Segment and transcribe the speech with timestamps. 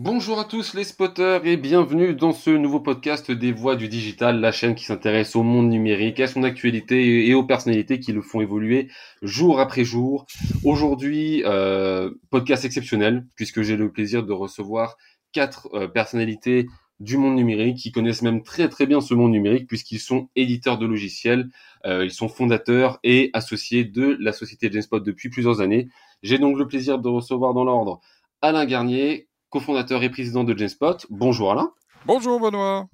[0.00, 4.38] Bonjour à tous les spotters et bienvenue dans ce nouveau podcast des voix du digital,
[4.38, 8.22] la chaîne qui s'intéresse au monde numérique, à son actualité et aux personnalités qui le
[8.22, 8.86] font évoluer
[9.22, 10.26] jour après jour.
[10.62, 14.96] Aujourd'hui, euh, podcast exceptionnel puisque j'ai le plaisir de recevoir
[15.32, 16.68] quatre euh, personnalités
[17.00, 20.78] du monde numérique qui connaissent même très très bien ce monde numérique puisqu'ils sont éditeurs
[20.78, 21.48] de logiciels,
[21.86, 25.88] euh, ils sont fondateurs et associés de la société GenSpot depuis plusieurs années.
[26.22, 28.00] J'ai donc le plaisir de recevoir dans l'ordre
[28.40, 31.06] Alain Garnier, cofondateur et président de Genspot.
[31.10, 31.72] Bonjour Alain.
[32.06, 32.88] Bonjour Benoît.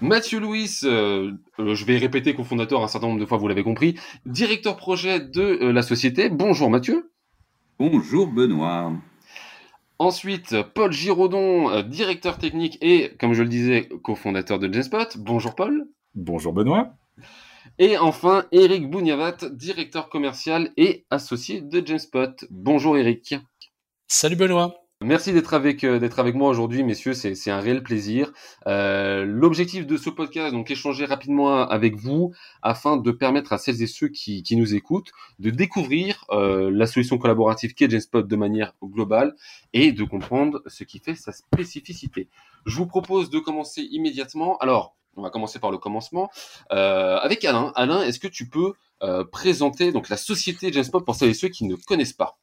[0.00, 3.62] Mathieu Louis, euh, euh, je vais répéter cofondateur un certain nombre de fois, vous l'avez
[3.62, 6.30] compris, directeur projet de euh, la société.
[6.30, 7.12] Bonjour Mathieu.
[7.78, 8.92] Bonjour Benoît.
[9.98, 15.18] Ensuite, Paul Giraudon, directeur technique et, comme je le disais, cofondateur de Genspot.
[15.18, 15.86] Bonjour Paul.
[16.14, 16.94] Bonjour Benoît.
[17.78, 22.46] Et enfin, Eric Bougnavat, directeur commercial et associé de Genspot.
[22.50, 23.34] Bonjour Eric.
[24.08, 24.74] Salut Benoît.
[25.02, 27.14] Merci d'être avec euh, d'être avec moi aujourd'hui, messieurs.
[27.14, 28.34] C'est un réel plaisir.
[28.66, 33.80] Euh, L'objectif de ce podcast, donc échanger rapidement avec vous, afin de permettre à celles
[33.80, 38.74] et ceux qui, nous écoutent de découvrir euh, la solution collaborative qu'est Genspot de manière
[38.82, 39.34] globale
[39.72, 42.28] et de comprendre ce qui fait sa spécificité.
[42.66, 44.58] Je vous propose de commencer immédiatement.
[44.58, 46.28] Alors, on va commencer par le commencement
[46.68, 47.72] avec Alain.
[47.74, 48.74] Alain, est-ce que tu peux
[49.32, 52.38] présenter donc la société Genspot pour celles et ceux qui ne connaissent pas?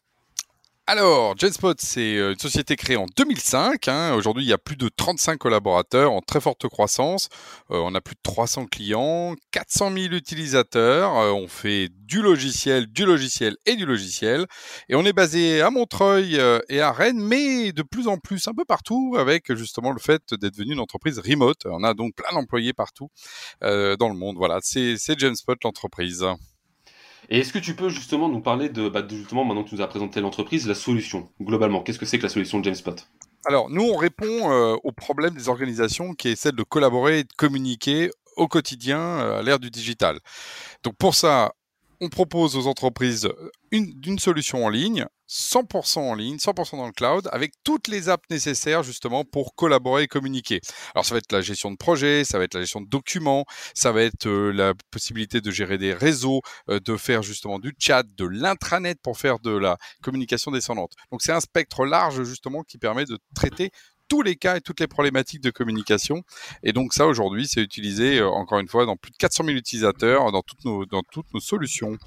[0.90, 3.90] Alors, Genspot, c'est euh, une société créée en 2005.
[3.90, 4.14] Hein.
[4.14, 7.28] Aujourd'hui, il y a plus de 35 collaborateurs en très forte croissance.
[7.72, 11.18] Euh, on a plus de 300 clients, 400 000 utilisateurs.
[11.18, 14.46] Euh, on fait du logiciel, du logiciel et du logiciel.
[14.88, 18.54] Et on est basé à Montreuil et à Rennes, mais de plus en plus un
[18.54, 21.66] peu partout avec justement le fait d'être devenu une entreprise remote.
[21.66, 23.10] On a donc plein d'employés partout
[23.62, 24.38] dans le monde.
[24.38, 26.26] Voilà, c'est Genspot l'entreprise.
[27.30, 29.82] Et est-ce que tu peux justement nous parler de, bah, justement, maintenant que tu nous
[29.82, 31.82] as présenté l'entreprise, la solution, globalement?
[31.82, 32.96] Qu'est-ce que c'est que la solution de GameSpot
[33.46, 37.24] Alors, nous, on répond euh, au problème des organisations qui est celle de collaborer et
[37.24, 40.20] de communiquer au quotidien euh, à l'ère du digital.
[40.84, 41.52] Donc, pour ça,
[42.02, 43.30] on propose aux entreprises
[43.72, 48.10] une, une solution en ligne 100% en ligne, 100% dans le cloud, avec toutes les
[48.10, 50.62] apps nécessaires justement pour collaborer et communiquer.
[50.96, 53.46] Alors ça va être la gestion de projet, ça va être la gestion de documents,
[53.74, 57.74] ça va être euh, la possibilité de gérer des réseaux, euh, de faire justement du
[57.78, 60.94] chat, de l'intranet pour faire de la communication descendante.
[61.12, 63.72] Donc c'est un spectre large justement qui permet de traiter
[64.08, 66.24] tous les cas et toutes les problématiques de communication.
[66.64, 69.58] Et donc ça aujourd'hui c'est utilisé euh, encore une fois dans plus de 400 000
[69.58, 71.98] utilisateurs dans toutes nos, dans toutes nos solutions.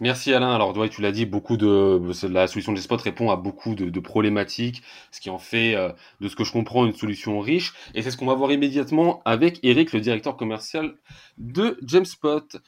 [0.00, 0.52] Merci Alain.
[0.52, 4.82] Alors, tu l'as dit, beaucoup de la solution de Spot répond à beaucoup de, problématiques,
[5.12, 7.74] ce qui en fait, euh, de ce que je comprends, une solution riche.
[7.94, 10.96] Et c'est ce qu'on va voir immédiatement avec Eric, le directeur commercial
[11.38, 12.58] de Jamespot.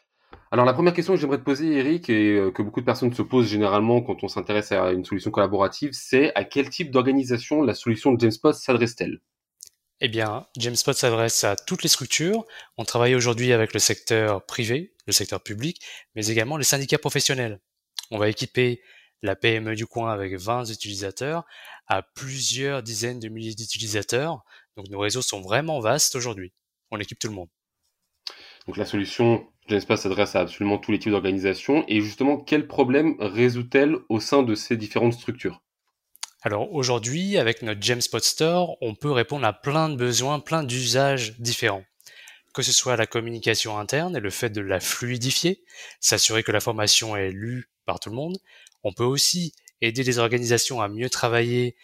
[0.53, 3.13] Alors, la première question que j'aimerais te poser, Eric, et euh, que beaucoup de personnes
[3.13, 7.63] se posent généralement quand on s'intéresse à une solution collaborative, c'est à quel type d'organisation
[7.63, 9.21] la solution de Jamespot s'adresse-t-elle?
[10.01, 12.45] Eh bien, Jamespot s'adresse à toutes les structures.
[12.77, 15.81] On travaille aujourd'hui avec le secteur privé, le secteur public,
[16.15, 17.61] mais également les syndicats professionnels.
[18.11, 18.83] On va équiper
[19.23, 21.45] la PME du coin avec 20 utilisateurs
[21.87, 24.45] à plusieurs dizaines de milliers d'utilisateurs.
[24.77, 26.53] Donc nos réseaux sont vraiment vastes aujourd'hui.
[26.91, 27.49] On équipe tout le monde.
[28.67, 31.85] Donc la solution Jamespot s'adresse à absolument tous les types d'organisations.
[31.89, 35.63] Et justement, quels problèmes résout-elle au sein de ces différentes structures?
[36.43, 41.39] Alors aujourd'hui, avec notre GemSpot Store, on peut répondre à plein de besoins, plein d'usages
[41.41, 41.85] différents.
[42.55, 45.65] Que ce soit la communication interne et le fait de la fluidifier,
[46.01, 48.39] s'assurer que la formation est lue par tout le monde.
[48.85, 51.75] On peut aussi aider les organisations à mieux travailler,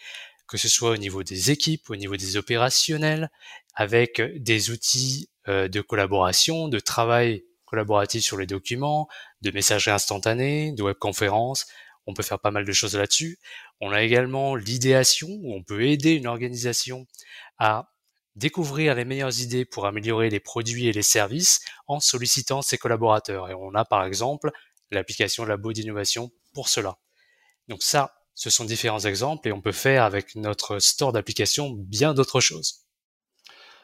[0.47, 3.29] que ce soit au niveau des équipes, au niveau des opérationnels,
[3.75, 9.07] avec des outils euh, de collaboration, de travail collaboratif sur les documents,
[9.41, 11.65] de messagerie instantanée, de webconférences,
[12.05, 13.39] on peut faire pas mal de choses là-dessus.
[13.81, 17.07] On a également l'idéation où on peut aider une organisation
[17.57, 17.89] à
[18.35, 23.49] découvrir les meilleures idées pour améliorer les produits et les services en sollicitant ses collaborateurs.
[23.49, 24.51] Et on a par exemple
[24.91, 26.99] l'application Labo d'innovation pour cela.
[27.69, 32.13] Donc ça, ce sont différents exemples et on peut faire avec notre store d'applications bien
[32.13, 32.82] d'autres choses.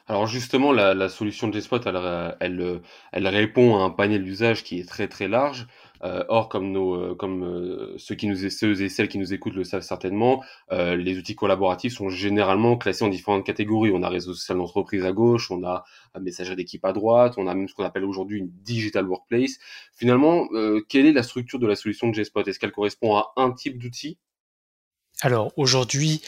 [0.09, 4.79] Alors justement, la, solution de Gspot, elle, elle, elle, répond à un panel d'usage qui
[4.79, 5.67] est très très large.
[6.03, 9.33] Euh, or, comme, nos, euh, comme euh, ceux, qui nous, ceux et celles qui nous
[9.33, 13.91] écoutent le savent certainement, les outils collaboratifs sont généralement classés en différentes catégories.
[13.93, 15.83] On a réseau social d'entreprise à gauche, on a
[16.15, 19.59] un messager d'équipe à droite, on a même ce qu'on appelle aujourd'hui une digital workplace.
[19.93, 20.47] Finalement,
[20.87, 22.47] quelle est la structure de la solution de Gspot?
[22.47, 24.17] Est-ce qu'elle correspond à un type d'outil?
[25.21, 26.21] Alors aujourd'hui,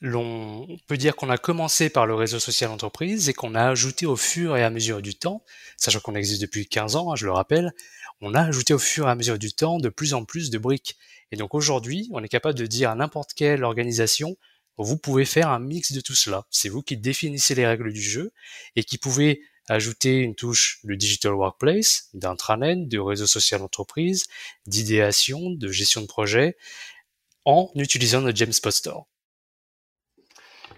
[0.00, 4.06] l'on peut dire qu'on a commencé par le réseau social entreprise et qu'on a ajouté
[4.06, 5.42] au fur et à mesure du temps,
[5.76, 7.72] sachant qu'on existe depuis 15 ans, hein, je le rappelle,
[8.20, 10.58] on a ajouté au fur et à mesure du temps de plus en plus de
[10.58, 10.96] briques.
[11.30, 14.36] Et donc aujourd'hui, on est capable de dire à n'importe quelle organisation,
[14.78, 16.46] vous pouvez faire un mix de tout cela.
[16.50, 18.32] C'est vous qui définissez les règles du jeu
[18.76, 24.24] et qui pouvez ajouter une touche de digital workplace, d'intranet, de réseau social d'entreprise,
[24.66, 26.56] d'idéation, de gestion de projet
[27.44, 29.06] en utilisant notre Jamespot Store.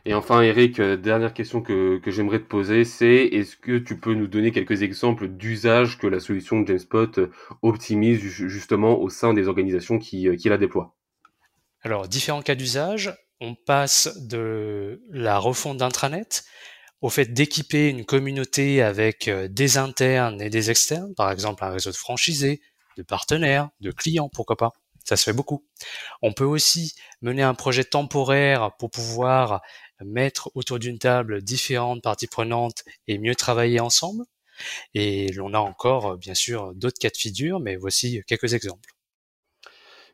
[0.07, 4.15] Et enfin, Eric, euh, dernière question que, j'aimerais te poser, c'est est-ce que tu peux
[4.15, 7.31] nous donner quelques exemples d'usage que la solution de Jamespot euh,
[7.63, 10.95] optimise justement au sein des organisations qui, euh, qui la déploient?
[11.83, 13.15] Alors, différents cas d'usage.
[13.43, 16.45] On passe de la refonte d'intranet
[17.01, 21.91] au fait d'équiper une communauté avec des internes et des externes, par exemple un réseau
[21.91, 22.61] de franchisés,
[22.99, 24.73] de partenaires, de clients, pourquoi pas.
[25.11, 25.67] Ça se fait beaucoup.
[26.23, 29.61] On peut aussi mener un projet temporaire pour pouvoir
[30.05, 34.23] mettre autour d'une table différentes parties prenantes et mieux travailler ensemble.
[34.95, 38.91] Et l'on a encore, bien sûr, d'autres cas de figure, mais voici quelques exemples.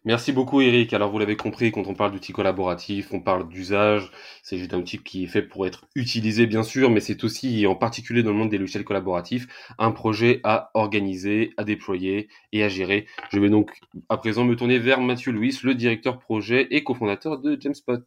[0.06, 0.92] Merci beaucoup Eric.
[0.94, 4.12] Alors vous l'avez compris, quand on parle d'outils collaboratifs, on parle d'usage.
[4.40, 7.66] C'est juste un outil qui est fait pour être utilisé bien sûr, mais c'est aussi,
[7.66, 9.48] en particulier dans le monde des logiciels collaboratifs,
[9.78, 13.06] un projet à organiser, à déployer et à gérer.
[13.32, 13.72] Je vais donc
[14.08, 18.04] à présent me tourner vers Mathieu Louis, le directeur projet et cofondateur de Jamespot.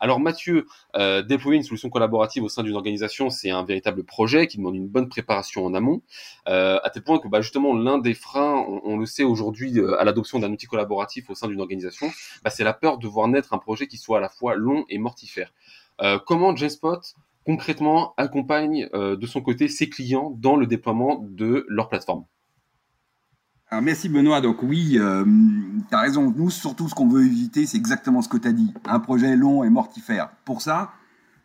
[0.00, 0.66] Alors Mathieu,
[0.96, 4.76] euh, déployer une solution collaborative au sein d'une organisation, c'est un véritable projet qui demande
[4.76, 6.02] une bonne préparation en amont,
[6.48, 10.00] euh, à tel point que bah, justement l'un des freins, on, le sait aujourd'hui, euh,
[10.00, 12.10] à l'adoption d'un outil collaboratif au sein d'une organisation,
[12.42, 14.84] bah, c'est la peur de voir naître un projet qui soit à la fois long
[14.88, 15.52] et mortifère.
[16.26, 17.00] comment JSpot
[17.44, 22.24] concrètement accompagne de son côté ses clients dans le déploiement de leur plateforme?
[23.70, 24.40] Alors merci Benoît.
[24.40, 25.24] Donc oui, euh,
[25.88, 26.32] tu as raison.
[26.34, 28.72] Nous, surtout, ce qu'on veut éviter, c'est exactement ce que tu as dit.
[28.86, 30.30] Un projet long et mortifère.
[30.46, 30.92] Pour ça,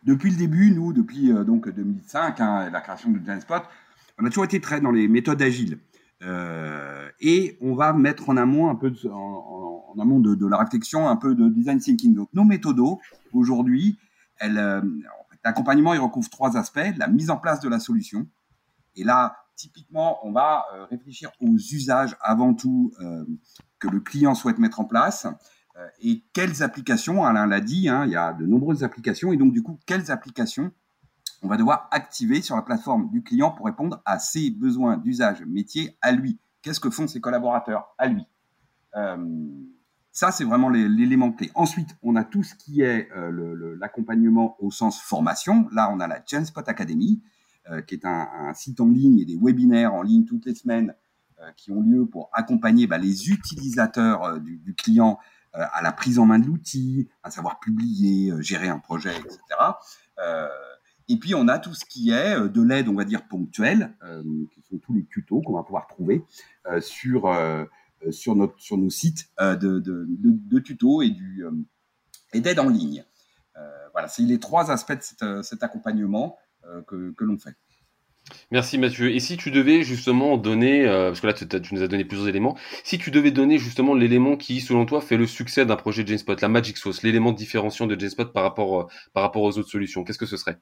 [0.04, 3.64] depuis le début, nous, depuis euh, donc 2005, hein, la création de Genspot,
[4.18, 5.80] on a toujours été très dans les méthodes agiles.
[6.22, 11.10] Euh, et on va mettre en amont un peu de, en, amont de, la réflexion,
[11.10, 12.14] un peu de design thinking.
[12.14, 13.02] Donc nos méthodos,
[13.34, 13.98] aujourd'hui,
[15.44, 16.94] l'accompagnement, il recouvre trois aspects.
[16.96, 18.28] La mise en place de la solution.
[18.96, 23.26] Et là, typiquement, on va euh, réfléchir aux usages avant tout euh,
[23.80, 25.28] que le client souhaite mettre en place
[25.78, 29.38] euh, et quelles applications, Alain l'a dit, hein, il y a de nombreuses applications et
[29.38, 30.72] donc du coup, quelles applications
[31.42, 35.44] on va devoir activer sur la plateforme du client pour répondre à ses besoins d'usage
[35.46, 36.40] métier à lui?
[36.62, 38.26] Qu'est-ce que font ses collaborateurs à lui?
[40.14, 41.52] Ça, c'est vraiment l'élément clé.
[41.56, 43.10] Ensuite, on a tout ce qui est
[43.80, 45.68] l'accompagnement au sens formation.
[45.74, 47.22] Là, on a la Genspot Academy
[47.88, 50.94] qui est un, site en ligne et des webinaires en ligne toutes les semaines
[51.44, 55.20] euh, qui ont lieu pour accompagner bah, les utilisateurs euh, du, client
[55.54, 59.40] à la prise en main de l'outil, à savoir publier, gérer un projet, etc.
[61.08, 63.96] Et puis, on a tout ce qui est de l'aide, on va dire, ponctuelle,
[64.52, 66.26] qui sont tous les tutos qu'on va pouvoir trouver
[66.80, 67.32] sur,
[68.10, 71.46] sur, notre, sur nos sites de, de, tutos et, du,
[72.34, 73.06] et d'aide en ligne.
[73.92, 76.36] voilà, c'est les trois aspects de cet accompagnement.
[76.70, 77.56] Euh, que, l'on fait.
[78.52, 79.12] Merci Mathieu.
[79.12, 82.30] Et si tu devais justement donner, euh, parce que là tu, nous as donné plusieurs
[82.30, 86.04] éléments, si tu devais donner justement l'élément qui, selon toi, fait le succès d'un projet
[86.04, 89.58] de GenSpot, la Magic Sauce, l'élément différenciant de GenSpot par rapport, euh, par rapport aux
[89.58, 90.58] autres solutions, qu'est-ce que ce serait?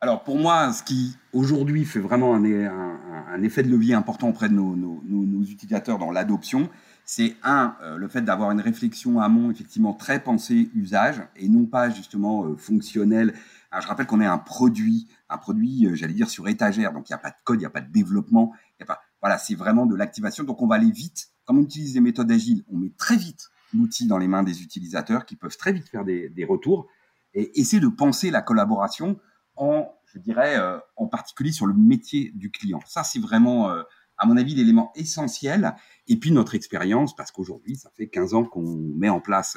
[0.00, 4.48] Alors pour moi, ce qui aujourd'hui fait vraiment un, un, effet de levier important auprès
[4.48, 6.68] de nos, nos, utilisateurs dans l'adoption,
[7.04, 11.88] c'est un, le fait d'avoir une réflexion amont effectivement très pensée usage et non pas
[11.88, 13.32] justement fonctionnelle
[13.80, 16.92] je rappelle qu'on est un produit, un produit, euh, j'allais dire, sur étagère.
[16.92, 18.52] Donc, il n'y a pas de code, il n'y a pas de développement.
[18.80, 20.44] Y a pas, voilà, c'est vraiment de l'activation.
[20.44, 21.28] Donc, on va aller vite.
[21.44, 24.62] Comme on utilise les méthodes agiles, on met très vite l'outil dans les mains des
[24.62, 26.86] utilisateurs qui peuvent très vite faire des, des retours
[27.34, 29.18] et essayer de penser la collaboration
[29.56, 32.80] en, je dirais, euh, en particulier sur le métier du client.
[32.86, 33.82] Ça, c'est vraiment, euh,
[34.18, 35.74] à mon avis, l'élément essentiel.
[36.06, 39.56] Et puis, notre expérience, parce qu'aujourd'hui, ça fait 15 ans qu'on met en place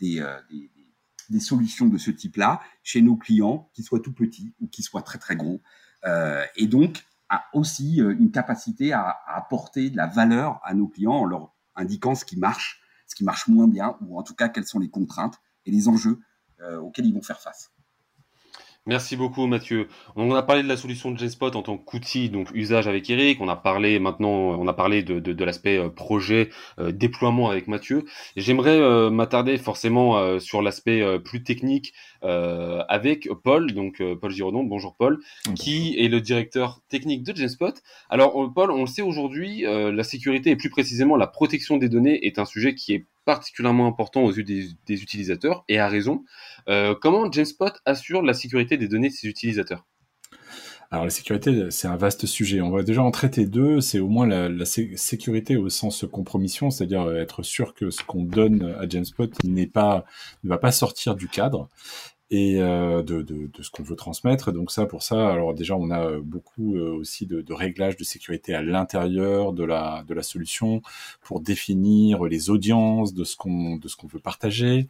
[0.00, 0.70] des, des
[1.30, 5.02] des solutions de ce type-là chez nos clients, qu'ils soient tout petits ou qu'ils soient
[5.02, 5.60] très très gros.
[6.04, 10.86] Euh, et donc, a aussi euh, une capacité à, apporter de la valeur à nos
[10.86, 14.34] clients en leur indiquant ce qui marche, ce qui marche moins bien, ou en tout
[14.34, 16.20] cas quelles sont les contraintes et les enjeux
[16.60, 17.72] euh, auxquels ils vont faire face.
[18.86, 19.88] Merci beaucoup Mathieu.
[20.14, 23.40] On a parlé de la solution de Gspot en tant qu'outil, donc usage avec Eric.
[23.40, 27.48] On a parlé maintenant, on a parlé de, de, de l'aspect euh, projet, euh, déploiement
[27.48, 28.04] avec Mathieu.
[28.36, 34.64] J'aimerais euh, m'attarder forcément sur l'aspect plus technique avec Paul, donc Paul Giraudon.
[34.64, 35.18] Bonjour Paul,
[35.54, 37.82] qui est le directeur technique de Genspot.
[38.10, 42.26] Alors Paul, on le sait aujourd'hui, la sécurité et plus précisément la protection des données
[42.26, 46.24] est un sujet qui est particulièrement important aux yeux des, utilisateurs, et à raison.
[46.68, 49.84] Euh, comment Genspot assure la sécurité des données de ses utilisateurs?
[50.90, 52.60] Alors la sécurité, c'est un vaste sujet.
[52.60, 53.80] On va déjà en traiter deux.
[53.80, 58.76] C'est au moins la, sécurité au sens compromission, c'est-à-dire être sûr que ce qu'on donne
[58.78, 60.04] à Jamespot n'est pas
[60.44, 61.68] ne va pas sortir du cadre
[62.30, 64.52] et euh, de, de, de, ce qu'on veut transmettre.
[64.52, 68.04] Donc ça, pour ça, alors déjà, on a beaucoup euh, aussi de, de réglages de
[68.04, 70.82] sécurité à l'intérieur de la, de la solution
[71.22, 74.88] pour définir les audiences de ce qu'on de ce qu'on veut partager.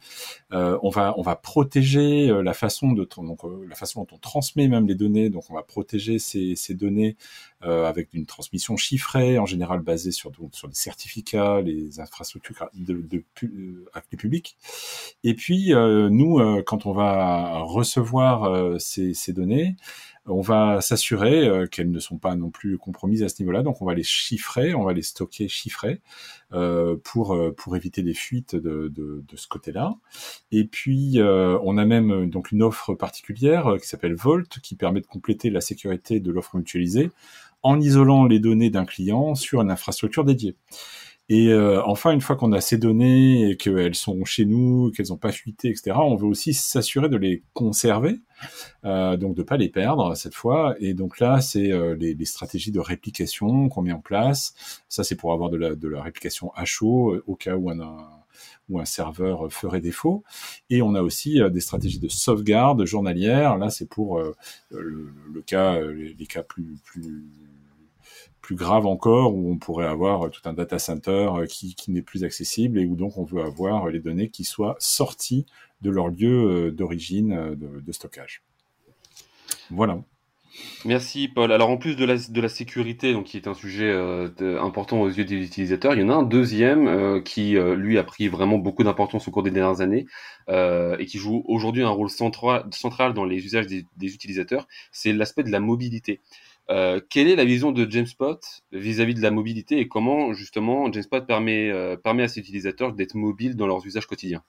[0.53, 4.17] Euh, on va on va protéger euh, la façon de donc la façon dont on
[4.17, 5.29] transmet même les données.
[5.29, 7.15] Donc on va protéger ces, ces données
[7.54, 12.69] euh, avec une transmission chiffrée, en général basée sur, donc, sur les certificats, les infrastructures
[12.73, 14.57] de, de, de actes publics.
[15.23, 19.75] Et puis, euh, nous, euh, quand on va recevoir ces, ces données,
[20.27, 23.61] on va s'assurer euh, qu'elles ne sont pas non plus compromises à ce niveau-là.
[23.61, 26.01] Donc on va les chiffrer, on va les stocker chiffrés
[26.51, 29.93] euh, pour pour éviter des fuites de, de, de ce côté-là.
[30.51, 35.05] Et puis on a même donc une offre particulière qui s'appelle Vault qui permet de
[35.05, 37.11] compléter la sécurité de l'offre mutualisée
[37.65, 40.55] en isolant les données d'un client sur une infrastructure dédiée.
[41.27, 45.07] Et euh, enfin, une fois qu'on a ces données et qu'elles sont chez nous, qu'elles
[45.09, 48.19] n'ont pas fuité, etc., on veut aussi s'assurer de les conserver,
[48.83, 50.75] euh, donc de pas les perdre cette fois.
[50.79, 54.53] Et donc là, c'est euh, les, stratégies de réplication qu'on met en place.
[54.87, 58.07] Ça, c'est pour avoir de la, réplication à chaud au cas où un,
[58.69, 60.23] où un serveur ferait défaut.
[60.69, 63.57] Et on a aussi des stratégies de sauvegarde journalière.
[63.57, 64.21] Là, c'est pour
[64.69, 66.77] le, cas, les, cas plus
[68.41, 72.23] plus grave encore, où on pourrait avoir tout un data center euh, qui, n'est plus
[72.23, 75.45] accessible et où donc on veut avoir les données qui soient sorties
[75.81, 78.43] de leur lieu euh, d'origine euh, de, stockage.
[79.71, 79.99] Voilà.
[80.85, 81.51] Merci Paul.
[81.51, 84.29] Alors en plus de la, sécurité, donc qui est un sujet euh,
[84.61, 87.97] important aux yeux des utilisateurs, il y en a un deuxième euh, qui euh, lui
[87.97, 90.05] a pris vraiment beaucoup d'importance au cours des dernières années
[90.47, 95.49] et qui joue aujourd'hui un rôle central, dans les usages des utilisateurs, c'est l'aspect de
[95.49, 96.21] la mobilité.
[96.69, 98.39] Euh, quelle est la vision de Jamespot
[98.71, 103.15] vis-à-vis de la mobilité et comment justement Jamespot permet, euh, permet à ses utilisateurs d'être
[103.15, 104.43] mobiles dans leurs usages quotidiens?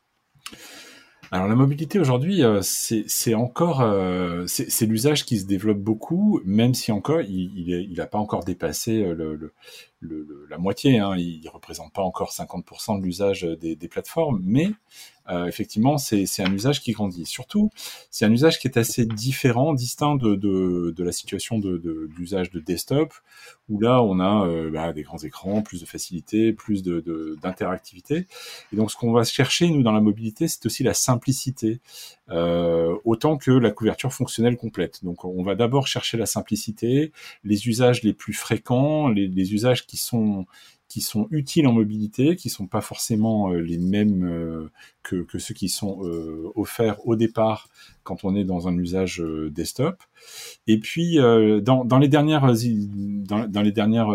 [1.32, 6.72] Alors la mobilité aujourd'hui, euh, c'est encore euh, c'est l'usage qui se développe beaucoup, même
[6.72, 9.52] si encore il n'a pas encore dépassé le,
[10.00, 10.98] le, le, la moitié.
[10.98, 14.70] Hein, il ne représente pas encore 50% de l'usage des, des, plateformes, mais
[15.28, 17.26] euh, effectivement, c'est un usage qui grandit.
[17.26, 17.70] Surtout,
[18.10, 22.08] c'est un usage qui est assez différent, distinct de, de, de la situation de, de
[22.52, 23.12] de desktop,
[23.68, 28.26] où là, on a euh, bah, des grands écrans, plus de facilité, plus d'interactivité.
[28.72, 31.80] Et donc, ce qu'on va chercher, nous, dans la mobilité, c'est aussi la simplicité,
[32.30, 35.04] euh, autant que la couverture fonctionnelle complète.
[35.04, 37.12] Donc, on va d'abord chercher la simplicité,
[37.44, 40.46] les usages les plus fréquents, les, les usages qui sont
[40.88, 44.70] qui sont utiles en mobilité, qui sont pas forcément euh, les mêmes euh,
[45.02, 47.68] que, que, ceux qui sont euh, offerts au départ
[48.04, 50.00] quand on est dans un usage desktop.
[50.68, 54.14] Et puis dans, dans, les dernières dans, dans les dernières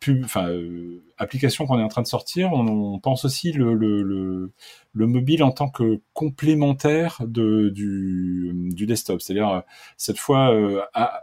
[0.00, 4.52] pub, euh, application qu'on est en train de sortir, on, pense aussi le, le, le,
[4.94, 9.20] le, mobile en tant que complémentaire de, du, du desktop.
[9.20, 9.62] C'est-à-dire,
[9.98, 10.80] cette fois, euh,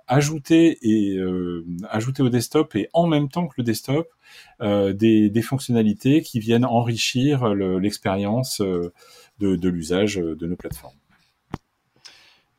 [0.08, 4.08] ajouter, et, euh, ajouter au desktop et en même temps que le desktop,
[4.62, 8.62] euh, des, fonctionnalités qui viennent enrichir l'expérience
[9.40, 10.98] de l'usage de nos plateformes.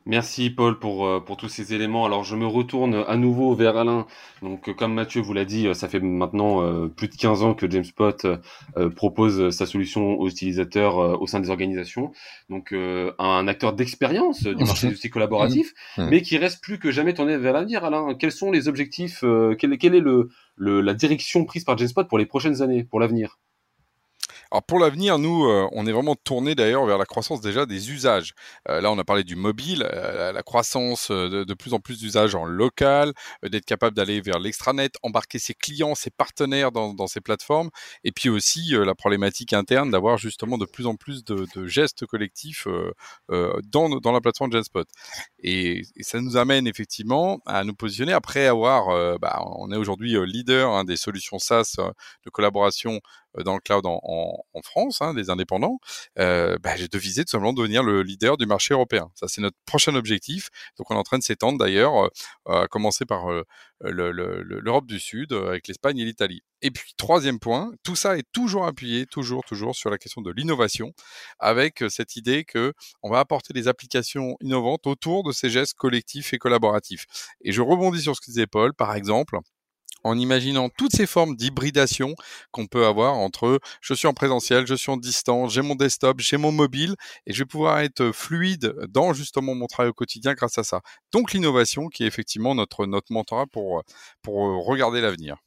[0.09, 2.03] Merci Paul pour, euh, pour tous ces éléments.
[2.03, 4.07] Alors je me retourne à nouveau vers Alain.
[4.41, 7.69] Donc comme Mathieu vous l'a dit, ça fait maintenant euh, plus de 15 ans que
[7.69, 12.11] JamesPot euh, propose sa solution aux utilisateurs au sein des organisations.
[12.49, 16.01] Donc un acteur d'expérience du marché du outils collaboratif, mmh.
[16.01, 16.09] Mmh.
[16.09, 17.85] mais qui reste plus que jamais tourné vers l'avenir.
[17.85, 19.23] Alain, quels sont les objectifs,
[19.59, 22.99] quelle, quelle est le, le, la direction prise par JamesPot pour les prochaines années, pour
[22.99, 23.37] l'avenir?
[24.51, 27.91] Alors pour l'avenir, nous, euh, on est vraiment tourné d'ailleurs vers la croissance déjà des
[27.91, 28.33] usages.
[28.67, 32.33] Euh, là, on a parlé du mobile, euh, la croissance de, plus en plus d'usages
[32.33, 33.13] en local,
[33.43, 37.69] d'être capable d'aller vers l'extranet, embarquer ses clients, ses partenaires dans, ces plateformes,
[38.03, 42.67] et puis aussi la problématique interne d'avoir justement de plus en plus de, gestes collectifs
[43.29, 44.87] dans, dans la plateforme Genspot.
[45.39, 50.15] Et, et, ça nous amène effectivement à nous positionner après avoir, bah, on est aujourd'hui
[50.25, 53.01] leader hein, des solutions SaaS de collaboration
[53.43, 55.79] dans le cloud en, France, hein, des indépendants,
[56.19, 59.09] euh, bah, j'ai devisé tout simplement devenir le leader du marché européen.
[59.15, 60.49] Ça, c'est notre prochain objectif.
[60.77, 62.09] Donc, on est en train de s'étendre d'ailleurs, euh,
[62.63, 63.43] à commencer par euh,
[63.81, 66.41] l'Europe du Sud, euh, avec l'Espagne et l'Italie.
[66.61, 70.31] Et puis, troisième point, tout ça est toujours appuyé, toujours, toujours sur la question de
[70.31, 70.93] l'innovation,
[71.39, 76.33] avec cette idée que on va apporter des applications innovantes autour de ces gestes collectifs
[76.33, 77.05] et collaboratifs.
[77.41, 79.37] Et je rebondis sur ce que disait Paul, par exemple,
[80.03, 82.15] en imaginant toutes ces formes d'hybridation
[82.51, 86.19] qu'on peut avoir entre je suis en présentiel, je suis en distance, j'ai mon desktop,
[86.19, 90.33] j'ai mon mobile et je vais pouvoir être fluide dans justement mon travail au quotidien
[90.33, 90.81] grâce à ça.
[91.11, 93.83] Donc l'innovation qui est effectivement notre notre mentorat pour
[94.21, 95.37] pour regarder l'avenir.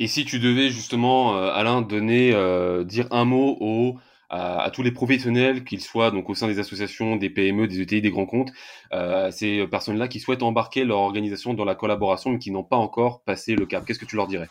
[0.00, 3.96] Et si tu devais justement, euh, Alain, donner, euh, dire un mot aux
[4.30, 8.00] à, tous les professionnels, qu'ils soient donc au sein des associations, des PME, des ETI,
[8.00, 8.52] des grands comptes,
[8.92, 12.76] euh, ces personnes-là qui souhaitent embarquer leur organisation dans la collaboration mais qui n'ont pas
[12.76, 13.84] encore passé le cap.
[13.84, 14.48] Qu'est-ce que tu leur dirais?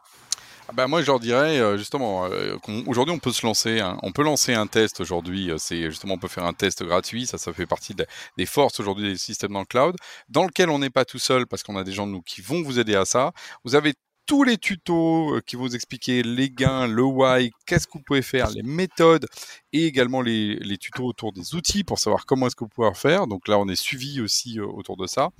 [0.67, 2.55] Ah bah moi je leur dirais euh, justement euh,
[2.85, 6.27] aujourd'hui on peut se lancer on peut lancer un test aujourd'hui c'est justement on peut
[6.27, 7.25] faire un test gratuit.
[7.25, 7.95] Ça ça fait partie
[8.37, 9.95] des forces aujourd'hui des systèmes dans le cloud
[10.27, 12.41] dans lequel on n'est pas tout seul parce qu'on a des gens de nous qui
[12.41, 13.31] vont vous aider à ça.
[13.63, 13.95] Vous avez
[14.29, 18.21] tous les tutos euh, qui vous expliquer les gains, le why, qu'est-ce que vous pouvez
[18.21, 19.25] faire, les méthodes
[19.73, 22.93] et également les, les, tutos autour des outils pour savoir comment est-ce que vous pouvez
[22.93, 23.25] faire.
[23.25, 25.31] Donc là, on est suivi aussi euh, autour de ça.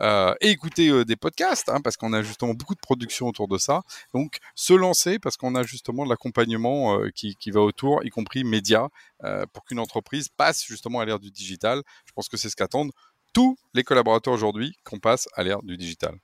[0.00, 3.58] Euh, et écouter des podcasts hein, parce qu'on a justement beaucoup de production autour de
[3.58, 3.82] ça.
[4.14, 8.44] Donc se lancer parce qu'on a justement de l'accompagnement qui, qui, va autour, y compris
[8.44, 8.86] médias,
[9.52, 11.82] pour qu'une entreprise passe justement à l'ère du digital.
[12.04, 12.92] Je pense que c'est ce qu'attendent
[13.32, 16.16] tous les collaborateurs aujourd'hui qu'on passe à l'ère du digital.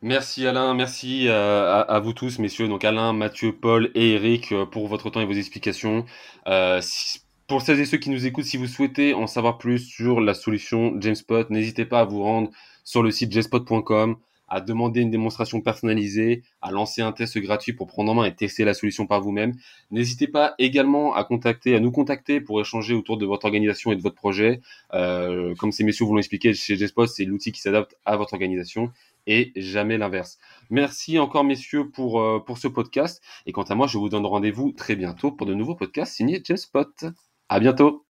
[0.00, 4.64] Merci Alain, merci euh, à, vous tous, messieurs, donc Alain, Mathieu, Paul et Eric, euh,
[4.64, 6.04] pour votre temps et vos explications.
[6.46, 6.80] Euh,
[7.48, 10.34] pour celles et ceux qui nous écoutent, si vous souhaitez en savoir plus sur la
[10.34, 12.50] solution JameSpot, n'hésitez pas à vous rendre
[12.84, 17.88] sur le site jamespot.com, à demander une démonstration personnalisée, à lancer un test gratuit pour
[17.88, 19.54] prendre en main et tester la solution par vous-même.
[19.90, 24.14] N'hésitez pas également à nous contacter pour échanger autour de votre organisation et de votre
[24.14, 24.60] projet.
[24.92, 28.92] comme ces messieurs vous l'ont expliqué, chez JameSpot, c'est l'outil qui s'adapte à votre organisation
[29.26, 30.38] et jamais l'inverse.
[30.70, 33.22] Merci encore messieurs pour, euh, pour ce podcast.
[33.46, 36.42] Et quant à moi, je vous donne rendez-vous très bientôt pour de nouveaux podcasts signés
[36.56, 37.04] Spot.
[37.48, 38.04] À bientôt.